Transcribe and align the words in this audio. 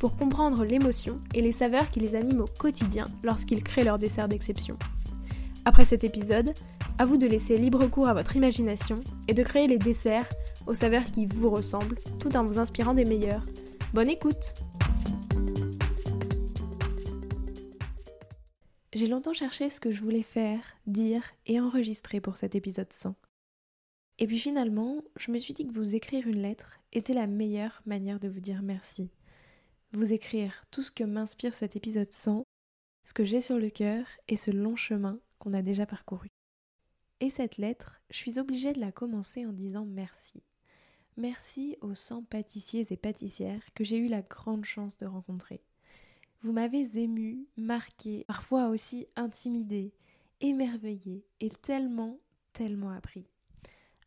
pour 0.00 0.16
comprendre 0.16 0.64
l'émotion 0.64 1.20
et 1.34 1.42
les 1.42 1.52
saveurs 1.52 1.90
qui 1.90 2.00
les 2.00 2.16
animent 2.16 2.40
au 2.40 2.46
quotidien 2.58 3.04
lorsqu'ils 3.22 3.62
créent 3.62 3.84
leur 3.84 3.98
dessert 3.98 4.28
d'exception. 4.28 4.78
Après 5.66 5.84
cet 5.84 6.04
épisode, 6.04 6.54
à 6.98 7.04
vous 7.04 7.18
de 7.18 7.26
laisser 7.26 7.58
libre 7.58 7.86
cours 7.86 8.08
à 8.08 8.14
votre 8.14 8.34
imagination 8.34 9.00
et 9.28 9.34
de 9.34 9.42
créer 9.42 9.66
les 9.66 9.78
desserts 9.78 10.28
aux 10.66 10.72
saveurs 10.72 11.04
qui 11.04 11.26
vous 11.26 11.50
ressemblent 11.50 11.98
tout 12.18 12.34
en 12.34 12.44
vous 12.44 12.58
inspirant 12.58 12.94
des 12.94 13.04
meilleurs. 13.04 13.44
Bonne 13.92 14.08
écoute 14.08 14.54
J'ai 18.94 19.06
longtemps 19.06 19.34
cherché 19.34 19.68
ce 19.68 19.80
que 19.80 19.90
je 19.90 20.00
voulais 20.00 20.22
faire, 20.22 20.62
dire 20.86 21.22
et 21.46 21.60
enregistrer 21.60 22.20
pour 22.20 22.38
cet 22.38 22.54
épisode 22.54 22.92
100. 22.92 23.14
Et 24.18 24.26
puis 24.26 24.38
finalement, 24.38 25.02
je 25.16 25.30
me 25.30 25.38
suis 25.38 25.52
dit 25.52 25.66
que 25.66 25.74
vous 25.74 25.94
écrire 25.94 26.26
une 26.26 26.40
lettre 26.40 26.80
était 26.92 27.14
la 27.14 27.26
meilleure 27.26 27.82
manière 27.84 28.18
de 28.18 28.28
vous 28.28 28.40
dire 28.40 28.62
merci 28.62 29.10
vous 29.92 30.12
écrire 30.12 30.62
tout 30.70 30.82
ce 30.82 30.90
que 30.90 31.04
m'inspire 31.04 31.54
cet 31.54 31.74
épisode 31.74 32.12
100, 32.12 32.44
ce 33.04 33.12
que 33.12 33.24
j'ai 33.24 33.40
sur 33.40 33.58
le 33.58 33.70
cœur 33.70 34.06
et 34.28 34.36
ce 34.36 34.50
long 34.50 34.76
chemin 34.76 35.18
qu'on 35.38 35.52
a 35.52 35.62
déjà 35.62 35.86
parcouru. 35.86 36.28
Et 37.20 37.28
cette 37.28 37.56
lettre, 37.56 38.00
je 38.10 38.16
suis 38.16 38.38
obligée 38.38 38.72
de 38.72 38.80
la 38.80 38.92
commencer 38.92 39.44
en 39.46 39.52
disant 39.52 39.84
merci. 39.84 40.42
Merci 41.16 41.76
aux 41.80 41.94
100 41.94 42.24
pâtissiers 42.24 42.86
et 42.90 42.96
pâtissières 42.96 43.62
que 43.74 43.84
j'ai 43.84 43.98
eu 43.98 44.06
la 44.06 44.22
grande 44.22 44.64
chance 44.64 44.96
de 44.96 45.06
rencontrer. 45.06 45.60
Vous 46.42 46.52
m'avez 46.52 46.98
ému, 46.98 47.46
marqué, 47.56 48.24
parfois 48.26 48.68
aussi 48.68 49.06
intimidé, 49.16 49.92
émerveillé 50.40 51.26
et 51.40 51.50
tellement, 51.50 52.18
tellement 52.52 52.90
appris. 52.90 53.26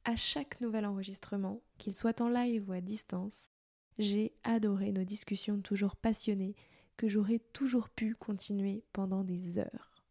À 0.05 0.15
chaque 0.15 0.59
nouvel 0.59 0.85
enregistrement, 0.85 1.61
qu'il 1.77 1.93
soit 1.93 2.21
en 2.21 2.29
live 2.29 2.67
ou 2.67 2.73
à 2.73 2.81
distance, 2.81 3.51
j'ai 3.97 4.33
adoré 4.43 4.91
nos 4.91 5.03
discussions 5.03 5.61
toujours 5.61 5.95
passionnées 5.95 6.55
que 6.97 7.07
j'aurais 7.07 7.39
toujours 7.39 7.89
pu 7.89 8.15
continuer 8.15 8.83
pendant 8.93 9.23
des 9.23 9.59
heures. 9.59 10.03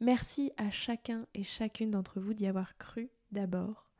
Merci 0.00 0.52
à 0.56 0.70
chacun 0.70 1.26
et 1.34 1.44
chacune 1.44 1.90
d'entre 1.90 2.20
vous 2.20 2.34
d'y 2.34 2.46
avoir 2.46 2.76
cru 2.78 3.10
d'abord, 3.32 3.90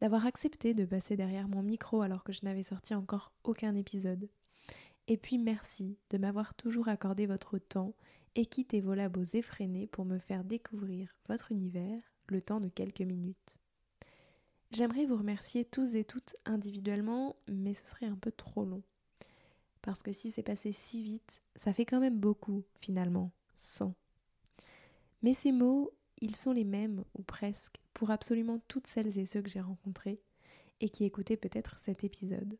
d'avoir 0.00 0.26
accepté 0.26 0.74
de 0.74 0.84
passer 0.84 1.16
derrière 1.16 1.48
mon 1.48 1.62
micro 1.62 2.02
alors 2.02 2.24
que 2.24 2.32
je 2.32 2.40
n'avais 2.44 2.62
sorti 2.62 2.94
encore 2.94 3.32
aucun 3.44 3.74
épisode. 3.74 4.28
Et 5.08 5.16
puis 5.16 5.38
merci 5.38 5.98
de 6.10 6.18
m'avoir 6.18 6.54
toujours 6.54 6.88
accordé 6.88 7.26
votre 7.26 7.58
temps 7.58 7.94
et 8.34 8.44
quitté 8.44 8.80
vos 8.80 8.94
labos 8.94 9.34
effrénés 9.34 9.86
pour 9.86 10.04
me 10.04 10.18
faire 10.18 10.44
découvrir 10.44 11.16
votre 11.28 11.52
univers 11.52 12.02
le 12.28 12.42
temps 12.42 12.60
de 12.60 12.68
quelques 12.68 13.02
minutes. 13.02 13.58
J'aimerais 14.72 15.06
vous 15.06 15.16
remercier 15.16 15.64
tous 15.64 15.94
et 15.94 16.04
toutes 16.04 16.36
individuellement, 16.44 17.36
mais 17.48 17.74
ce 17.74 17.86
serait 17.86 18.06
un 18.06 18.16
peu 18.16 18.32
trop 18.32 18.64
long. 18.64 18.82
Parce 19.82 20.02
que 20.02 20.12
si 20.12 20.30
c'est 20.30 20.42
passé 20.42 20.72
si 20.72 21.02
vite, 21.02 21.42
ça 21.54 21.72
fait 21.72 21.86
quand 21.86 22.00
même 22.00 22.18
beaucoup, 22.18 22.64
finalement, 22.80 23.30
100. 23.54 23.94
Mais 25.22 25.34
ces 25.34 25.52
mots, 25.52 25.92
ils 26.20 26.36
sont 26.36 26.52
les 26.52 26.64
mêmes, 26.64 27.04
ou 27.14 27.22
presque, 27.22 27.80
pour 27.94 28.10
absolument 28.10 28.60
toutes 28.68 28.86
celles 28.86 29.18
et 29.18 29.26
ceux 29.26 29.42
que 29.42 29.48
j'ai 29.48 29.60
rencontrés 29.60 30.20
et 30.80 30.88
qui 30.88 31.04
écoutaient 31.04 31.36
peut-être 31.36 31.78
cet 31.78 32.04
épisode. 32.04 32.58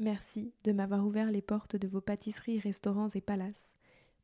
Merci 0.00 0.52
de 0.64 0.72
m'avoir 0.72 1.04
ouvert 1.04 1.30
les 1.30 1.42
portes 1.42 1.76
de 1.76 1.88
vos 1.88 2.00
pâtisseries, 2.00 2.60
restaurants 2.60 3.08
et 3.08 3.20
palaces 3.20 3.74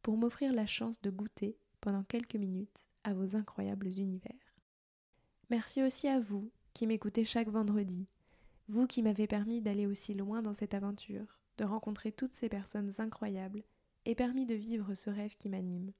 pour 0.02 0.16
m'offrir 0.16 0.52
la 0.52 0.66
chance 0.66 1.02
de 1.02 1.10
goûter 1.10 1.56
pendant 1.80 2.04
quelques 2.04 2.36
minutes 2.36 2.86
à 3.02 3.12
vos 3.12 3.36
incroyables 3.36 3.88
univers. 3.98 4.54
Merci 5.50 5.82
aussi 5.82 6.08
à 6.08 6.20
vous 6.20 6.50
qui 6.74 6.88
m'écoutez 6.88 7.24
chaque 7.24 7.48
vendredi, 7.48 8.08
vous 8.68 8.86
qui 8.86 9.02
m'avez 9.02 9.28
permis 9.28 9.62
d'aller 9.62 9.86
aussi 9.86 10.12
loin 10.12 10.42
dans 10.42 10.54
cette 10.54 10.74
aventure, 10.74 11.38
de 11.56 11.64
rencontrer 11.64 12.10
toutes 12.10 12.34
ces 12.34 12.48
personnes 12.48 12.92
incroyables 12.98 13.62
et 14.04 14.16
permis 14.16 14.44
de 14.44 14.56
vivre 14.56 14.94
ce 14.94 15.08
rêve 15.08 15.36
qui 15.36 15.48
m'anime. 15.48 15.92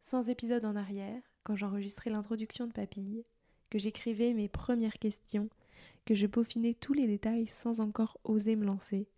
Sans 0.00 0.28
épisode 0.28 0.66
en 0.66 0.76
arrière, 0.76 1.22
quand 1.42 1.56
j'enregistrais 1.56 2.10
l'introduction 2.10 2.66
de 2.66 2.72
Papille, 2.72 3.24
que 3.70 3.78
j'écrivais 3.78 4.34
mes 4.34 4.48
premières 4.48 4.98
questions, 4.98 5.48
que 6.04 6.14
je 6.14 6.26
peaufinais 6.26 6.74
tous 6.74 6.92
les 6.92 7.06
détails 7.06 7.46
sans 7.46 7.80
encore 7.80 8.18
oser 8.24 8.56
me 8.56 8.66
lancer, 8.66 9.08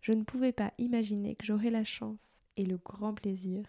je 0.00 0.12
ne 0.12 0.24
pouvais 0.24 0.52
pas 0.52 0.72
imaginer 0.78 1.34
que 1.34 1.44
j'aurais 1.44 1.70
la 1.70 1.84
chance 1.84 2.40
et 2.56 2.64
le 2.64 2.78
grand 2.78 3.14
plaisir 3.14 3.64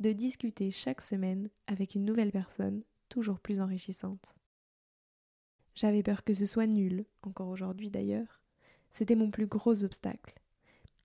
de 0.00 0.12
discuter 0.12 0.70
chaque 0.70 1.02
semaine 1.02 1.50
avec 1.66 1.94
une 1.94 2.04
nouvelle 2.04 2.32
personne 2.32 2.82
toujours 3.08 3.40
plus 3.40 3.60
enrichissante. 3.60 4.37
J'avais 5.78 6.02
peur 6.02 6.24
que 6.24 6.34
ce 6.34 6.44
soit 6.44 6.66
nul, 6.66 7.04
encore 7.22 7.46
aujourd'hui 7.46 7.88
d'ailleurs. 7.88 8.40
C'était 8.90 9.14
mon 9.14 9.30
plus 9.30 9.46
gros 9.46 9.84
obstacle. 9.84 10.34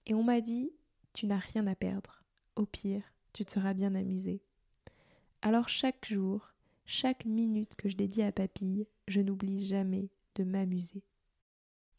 Et 0.08 0.16
on 0.16 0.24
m'a 0.24 0.42
dit 0.42 0.72
Tu 1.14 1.28
n'as 1.28 1.38
rien 1.38 1.68
à 1.68 1.76
perdre. 1.76 2.24
Au 2.56 2.66
pire, 2.66 3.04
tu 3.34 3.46
te 3.46 3.52
seras 3.52 3.76
bien 3.76 3.94
amusé. 3.94 4.42
Alors 5.44 5.70
chaque 5.70 6.08
jour, 6.08 6.56
chaque 6.86 7.26
minute 7.26 7.76
que 7.76 7.88
je 7.88 7.96
dédie 7.96 8.24
à 8.24 8.32
Papille, 8.32 8.88
je 9.08 9.22
n'oublie 9.22 9.64
jamais 9.64 10.10
de 10.34 10.44
m'amuser. 10.44 11.04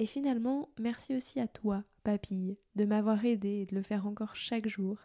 Et 0.00 0.06
finalement, 0.06 0.68
merci 0.80 1.14
aussi 1.14 1.38
à 1.38 1.46
toi, 1.46 1.84
Papille, 2.02 2.58
de 2.74 2.84
m'avoir 2.84 3.24
aidé 3.24 3.50
et 3.50 3.66
de 3.66 3.76
le 3.76 3.82
faire 3.82 4.04
encore 4.04 4.34
chaque 4.34 4.66
jour, 4.66 4.98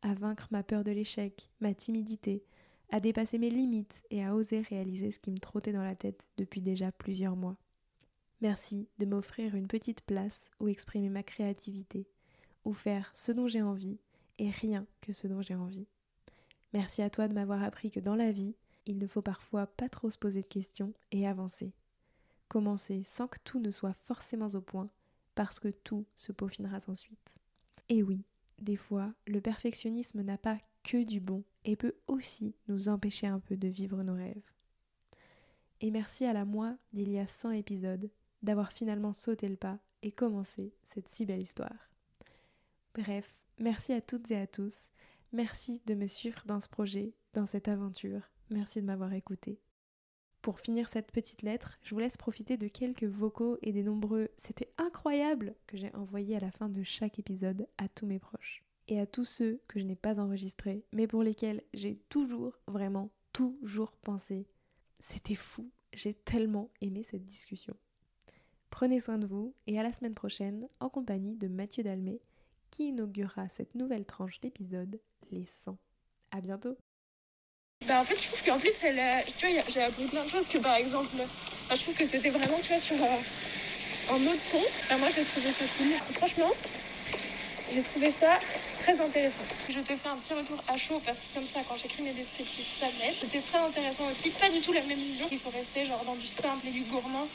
à 0.00 0.14
vaincre 0.14 0.48
ma 0.50 0.62
peur 0.62 0.82
de 0.82 0.92
l'échec, 0.92 1.50
ma 1.60 1.74
timidité, 1.74 2.42
à 2.92 3.00
dépasser 3.00 3.38
mes 3.38 3.48
limites 3.48 4.02
et 4.10 4.22
à 4.22 4.34
oser 4.34 4.60
réaliser 4.60 5.10
ce 5.10 5.18
qui 5.18 5.30
me 5.30 5.38
trottait 5.38 5.72
dans 5.72 5.82
la 5.82 5.96
tête 5.96 6.28
depuis 6.36 6.60
déjà 6.60 6.92
plusieurs 6.92 7.36
mois. 7.36 7.56
Merci 8.42 8.86
de 8.98 9.06
m'offrir 9.06 9.54
une 9.54 9.66
petite 9.66 10.02
place 10.02 10.50
où 10.60 10.68
exprimer 10.68 11.08
ma 11.08 11.22
créativité, 11.22 12.06
où 12.66 12.74
faire 12.74 13.10
ce 13.14 13.32
dont 13.32 13.48
j'ai 13.48 13.62
envie 13.62 13.98
et 14.38 14.50
rien 14.50 14.86
que 15.00 15.14
ce 15.14 15.26
dont 15.26 15.40
j'ai 15.40 15.54
envie. 15.54 15.86
Merci 16.74 17.00
à 17.00 17.08
toi 17.08 17.28
de 17.28 17.34
m'avoir 17.34 17.62
appris 17.62 17.90
que 17.90 18.00
dans 18.00 18.16
la 18.16 18.30
vie, 18.30 18.54
il 18.84 18.98
ne 18.98 19.06
faut 19.06 19.22
parfois 19.22 19.66
pas 19.66 19.88
trop 19.88 20.10
se 20.10 20.18
poser 20.18 20.42
de 20.42 20.46
questions 20.46 20.92
et 21.12 21.26
avancer. 21.26 21.72
Commencer 22.48 23.04
sans 23.06 23.26
que 23.26 23.38
tout 23.42 23.58
ne 23.58 23.70
soit 23.70 23.94
forcément 23.94 24.48
au 24.48 24.60
point, 24.60 24.90
parce 25.34 25.60
que 25.60 25.68
tout 25.68 26.04
se 26.14 26.30
peaufinera 26.30 26.78
ensuite. 26.88 27.38
Et 27.88 28.02
oui, 28.02 28.22
des 28.60 28.76
fois, 28.76 29.14
le 29.26 29.40
perfectionnisme 29.40 30.20
n'a 30.20 30.36
pas 30.36 30.58
que 30.82 31.04
du 31.04 31.20
bon 31.20 31.42
et 31.64 31.76
peut 31.76 31.94
aussi 32.06 32.54
nous 32.68 32.88
empêcher 32.88 33.26
un 33.26 33.38
peu 33.38 33.56
de 33.56 33.68
vivre 33.68 34.02
nos 34.02 34.14
rêves. 34.14 34.52
Et 35.80 35.90
merci 35.90 36.24
à 36.24 36.32
la 36.32 36.44
moi 36.44 36.76
d'il 36.92 37.10
y 37.10 37.18
a 37.18 37.26
100 37.26 37.52
épisodes 37.52 38.10
d'avoir 38.42 38.72
finalement 38.72 39.12
sauté 39.12 39.48
le 39.48 39.56
pas 39.56 39.78
et 40.02 40.12
commencé 40.12 40.74
cette 40.84 41.08
si 41.08 41.26
belle 41.26 41.40
histoire. 41.40 41.90
Bref, 42.94 43.40
merci 43.58 43.92
à 43.92 44.00
toutes 44.00 44.30
et 44.30 44.36
à 44.36 44.46
tous. 44.46 44.90
Merci 45.32 45.80
de 45.86 45.94
me 45.94 46.06
suivre 46.06 46.42
dans 46.46 46.60
ce 46.60 46.68
projet, 46.68 47.14
dans 47.32 47.46
cette 47.46 47.68
aventure. 47.68 48.28
Merci 48.50 48.80
de 48.80 48.86
m'avoir 48.86 49.12
écouté. 49.12 49.60
Pour 50.42 50.60
finir 50.60 50.88
cette 50.88 51.12
petite 51.12 51.42
lettre, 51.42 51.78
je 51.82 51.94
vous 51.94 52.00
laisse 52.00 52.16
profiter 52.16 52.56
de 52.56 52.66
quelques 52.66 53.04
vocaux 53.04 53.58
et 53.62 53.72
des 53.72 53.84
nombreux 53.84 54.28
C'était 54.36 54.72
incroyable 54.76 55.54
que 55.66 55.76
j'ai 55.76 55.94
envoyés 55.94 56.36
à 56.36 56.40
la 56.40 56.50
fin 56.50 56.68
de 56.68 56.82
chaque 56.82 57.18
épisode 57.18 57.66
à 57.78 57.88
tous 57.88 58.06
mes 58.06 58.18
proches 58.18 58.64
et 58.92 59.00
à 59.00 59.06
tous 59.06 59.24
ceux 59.24 59.58
que 59.68 59.80
je 59.80 59.84
n'ai 59.84 59.96
pas 59.96 60.20
enregistrés, 60.20 60.84
mais 60.92 61.06
pour 61.06 61.22
lesquels 61.22 61.62
j'ai 61.72 61.96
toujours, 62.10 62.58
vraiment, 62.66 63.08
toujours 63.32 63.92
pensé. 63.92 64.46
C'était 65.00 65.34
fou, 65.34 65.70
j'ai 65.94 66.12
tellement 66.12 66.70
aimé 66.82 67.02
cette 67.02 67.24
discussion. 67.24 67.74
Prenez 68.68 69.00
soin 69.00 69.16
de 69.16 69.26
vous 69.26 69.54
et 69.66 69.80
à 69.80 69.82
la 69.82 69.92
semaine 69.92 70.12
prochaine 70.14 70.68
en 70.78 70.90
compagnie 70.90 71.36
de 71.36 71.48
Mathieu 71.48 71.82
Dalmé 71.82 72.20
qui 72.70 72.88
inaugurera 72.88 73.48
cette 73.48 73.74
nouvelle 73.74 74.04
tranche 74.04 74.40
d'épisode, 74.40 75.00
les 75.30 75.46
100. 75.46 75.78
À 76.30 76.42
bientôt 76.42 76.76
bah 77.86 77.98
en 77.98 78.04
fait 78.04 78.16
je 78.16 78.28
trouve 78.28 78.44
qu'en 78.44 78.60
plus 78.60 78.76
elle 78.84 79.24
tu 79.36 79.44
vois 79.48 79.64
j'ai 79.66 79.82
appris 79.82 80.06
plein 80.06 80.22
de 80.24 80.28
choses 80.28 80.48
que 80.48 80.58
par 80.58 80.76
exemple 80.76 81.16
je 81.68 81.80
trouve 81.80 81.94
que 81.94 82.06
c'était 82.06 82.30
vraiment 82.30 82.60
tu 82.60 82.68
vois 82.68 82.78
sur 82.78 82.94
euh, 82.94 83.18
un 84.12 84.24
autre 84.24 84.40
ton 84.52 84.98
moi 84.98 85.08
j'ai 85.10 85.24
trouvé 85.24 85.50
ça 85.50 85.64
cool 85.76 86.14
franchement 86.14 86.52
j'ai 87.72 87.82
trouvé 87.82 88.12
ça 88.12 88.38
très 88.82 89.00
intéressant. 89.00 89.44
Je 89.68 89.78
te 89.78 89.94
fais 89.96 90.08
un 90.08 90.16
petit 90.16 90.34
retour 90.34 90.58
à 90.66 90.76
chaud 90.76 91.00
parce 91.04 91.20
que 91.20 91.24
comme 91.34 91.46
ça, 91.46 91.60
quand 91.68 91.76
j'écris 91.76 92.02
mes 92.02 92.12
descriptifs, 92.12 92.68
ça 92.68 92.86
m'aide. 92.98 93.14
C'était 93.20 93.40
très 93.40 93.58
intéressant 93.58 94.10
aussi. 94.10 94.30
Pas 94.30 94.50
du 94.50 94.60
tout 94.60 94.72
la 94.72 94.82
même 94.82 94.98
vision. 94.98 95.28
Il 95.30 95.38
faut 95.38 95.50
rester 95.50 95.84
genre 95.84 96.04
dans 96.04 96.16
du 96.16 96.26
simple 96.26 96.66
et 96.66 96.70
du 96.70 96.82
gourmand. 96.82 97.26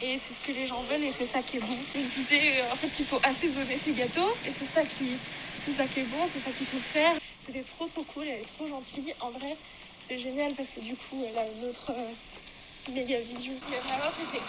Et 0.00 0.18
c'est 0.18 0.34
ce 0.34 0.40
que 0.40 0.52
les 0.52 0.66
gens 0.66 0.82
veulent 0.82 1.04
et 1.04 1.10
c'est 1.10 1.26
ça 1.26 1.42
qui 1.42 1.58
est 1.58 1.60
bon. 1.60 1.76
Je 1.94 2.00
me 2.00 2.08
disais, 2.08 2.60
euh, 2.60 2.72
en 2.72 2.76
fait, 2.76 2.98
il 2.98 3.04
faut 3.04 3.20
assaisonner 3.22 3.76
ces 3.76 3.92
gâteaux 3.92 4.34
et 4.46 4.50
c'est 4.50 4.64
ça 4.64 4.82
qui, 4.82 5.16
c'est 5.64 5.72
ça 5.72 5.86
qui 5.86 6.00
est 6.00 6.04
bon, 6.04 6.26
c'est 6.26 6.40
ça 6.40 6.50
qu'il 6.50 6.66
faut 6.66 6.80
faire. 6.92 7.14
C'était 7.46 7.62
trop 7.62 7.86
trop 7.86 8.02
cool, 8.02 8.26
elle 8.26 8.40
est 8.40 8.56
trop 8.56 8.66
gentille. 8.66 9.14
En 9.20 9.30
vrai, 9.30 9.56
c'est 10.00 10.18
génial 10.18 10.54
parce 10.54 10.70
que 10.70 10.80
du 10.80 10.96
coup, 10.96 11.24
elle 11.28 11.38
a 11.38 11.46
une 11.46 11.68
autre 11.68 11.92
euh, 11.92 12.92
méga 12.92 13.20
vision. 13.20 13.52
Mais 13.70 13.78
vraiment, 13.78 14.10
c'était 14.18 14.42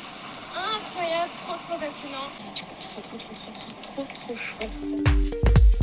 incroyable, 0.56 1.31
trop 1.36 1.56
trop 1.56 1.78
passionnant. 1.78 2.28
Du 2.56 2.63
coup, 2.63 2.75
trop 2.80 3.02
trop 3.02 3.18
trop 3.18 3.36
trop 3.36 3.52
trop 3.52 4.04
trop 4.04 4.36
trop 4.36 4.36
chouette. 4.36 5.75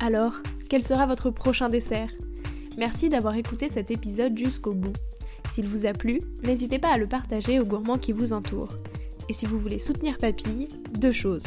Alors, 0.00 0.34
quel 0.68 0.84
sera 0.84 1.06
votre 1.06 1.30
prochain 1.30 1.68
dessert? 1.68 2.10
Merci 2.76 3.08
d'avoir 3.08 3.36
écouté 3.36 3.68
cet 3.68 3.90
épisode 3.90 4.36
jusqu'au 4.36 4.74
bout. 4.74 4.92
S'il 5.50 5.66
vous 5.66 5.86
a 5.86 5.92
plu, 5.92 6.20
n'hésitez 6.42 6.78
pas 6.78 6.92
à 6.92 6.98
le 6.98 7.06
partager 7.06 7.58
aux 7.58 7.64
gourmands 7.64 7.98
qui 7.98 8.12
vous 8.12 8.32
entourent. 8.32 8.76
Et 9.28 9.32
si 9.32 9.46
vous 9.46 9.58
voulez 9.58 9.78
soutenir 9.78 10.18
Papille, 10.18 10.68
deux 10.98 11.12
choses. 11.12 11.46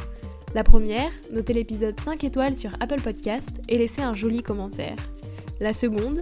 La 0.55 0.63
première, 0.63 1.11
notez 1.31 1.53
l'épisode 1.53 1.99
5 1.99 2.23
étoiles 2.23 2.55
sur 2.55 2.71
Apple 2.79 3.01
Podcast 3.01 3.61
et 3.69 3.77
laissez 3.77 4.01
un 4.01 4.13
joli 4.13 4.41
commentaire. 4.41 4.95
La 5.59 5.73
seconde, 5.73 6.21